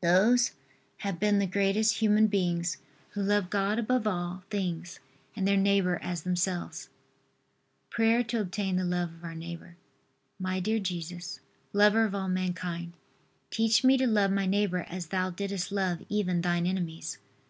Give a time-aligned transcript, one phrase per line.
[0.00, 0.52] Those
[1.00, 2.78] have been the greatest human beings
[3.10, 5.00] who loved God above all things
[5.36, 6.88] and their neighbor as themselves.
[7.90, 9.76] PRAYER TO OBTAIN THE LOVE OF OUR NEIGHBOR.
[10.38, 11.40] My dear Jesus,
[11.74, 12.94] lover of all mankind,
[13.50, 17.18] teach me to love my neighbor as Thou didst love even Thine enemies.